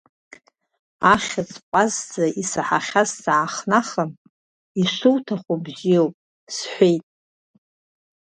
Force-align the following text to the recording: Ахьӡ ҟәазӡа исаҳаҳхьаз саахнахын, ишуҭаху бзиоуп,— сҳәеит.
Ахьӡ 1.13 1.51
ҟәазӡа 1.69 2.25
исаҳаҳхьаз 2.41 3.09
саахнахын, 3.21 4.09
ишуҭаху 4.81 5.57
бзиоуп,— 5.63 6.13
сҳәеит. 6.55 7.05